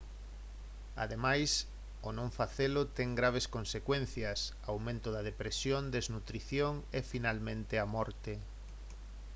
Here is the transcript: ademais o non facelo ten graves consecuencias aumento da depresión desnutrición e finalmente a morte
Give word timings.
ademais 1.03 1.51
o 2.07 2.09
non 2.17 2.29
facelo 2.39 2.81
ten 2.97 3.09
graves 3.19 3.45
consecuencias 3.55 4.39
aumento 4.71 5.07
da 5.15 5.25
depresión 5.29 5.81
desnutrición 5.95 6.73
e 6.97 6.99
finalmente 7.11 7.75
a 7.77 7.85
morte 7.95 8.33